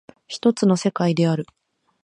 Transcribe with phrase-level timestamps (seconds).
[0.27, 1.45] 一つの世界である。